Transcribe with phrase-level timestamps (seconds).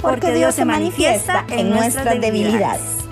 [0.00, 3.04] porque Dios se manifiesta en nuestras debilidades.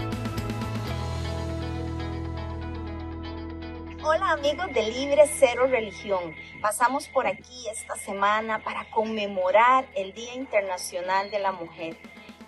[4.05, 6.35] Hola amigos de Libre Cero Religión.
[6.61, 11.97] Pasamos por aquí esta semana para conmemorar el Día Internacional de la Mujer.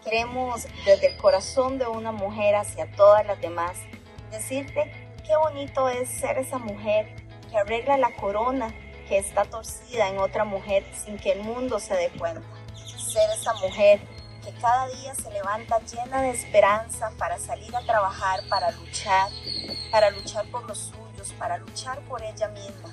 [0.05, 3.77] Queremos desde el corazón de una mujer hacia todas las demás
[4.31, 4.93] decirte
[5.27, 7.15] qué bonito es ser esa mujer
[7.51, 8.73] que arregla la corona
[9.09, 12.43] que está torcida en otra mujer sin que el mundo se dé cuenta.
[12.77, 14.01] Ser esa mujer
[14.53, 19.31] cada día se levanta llena de esperanza para salir a trabajar, para luchar,
[19.91, 22.91] para luchar por los suyos, para luchar por ella misma.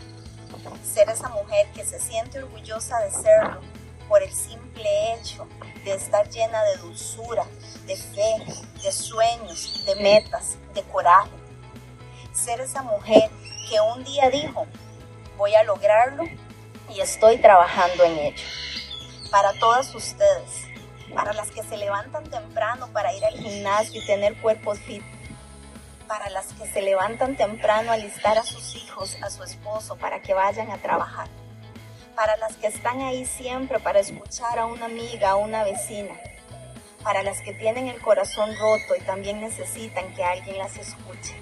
[0.83, 3.61] Ser esa mujer que se siente orgullosa de serlo
[4.07, 5.47] por el simple hecho
[5.83, 7.45] de estar llena de dulzura,
[7.85, 8.35] de fe,
[8.81, 11.31] de sueños, de metas, de coraje.
[12.33, 13.29] Ser esa mujer
[13.69, 14.65] que un día dijo,
[15.37, 16.23] voy a lograrlo
[16.89, 18.43] y estoy trabajando en ello.
[19.31, 20.65] Para todas ustedes,
[21.13, 25.03] para las que se levantan temprano para ir al gimnasio y tener cuerpos fit,
[26.07, 30.21] para las que se levantan temprano a listar a sus hijos, a su esposo, para
[30.21, 31.27] que vayan a trabajar,
[32.15, 36.13] para las que están ahí siempre para escuchar a una amiga, a una vecina,
[37.03, 41.35] para las que tienen el corazón roto y también necesitan que alguien las escuche,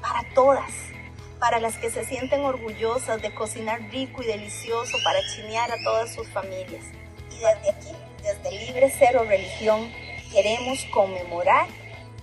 [0.00, 0.72] para todas,
[1.38, 6.12] para las que se sienten orgullosas de cocinar rico y delicioso para chinear a todas
[6.12, 6.84] sus familias.
[7.30, 9.92] Y desde aquí desde Libre Cero Religión
[10.32, 11.66] queremos conmemorar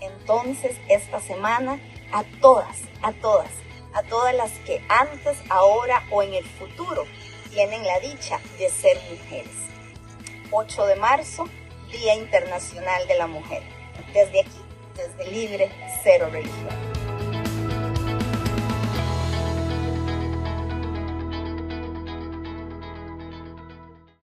[0.02, 1.80] entonces esta semana
[2.12, 3.52] a todas, a todas,
[3.94, 7.06] a todas las que antes, ahora o en el futuro
[7.50, 9.54] tienen la dicha de ser mujeres.
[10.52, 11.46] 8 de marzo,
[11.92, 13.64] Día Internacional de la Mujer.
[14.14, 14.62] Desde aquí,
[14.96, 15.70] desde Libre
[16.04, 16.95] Cero Religión.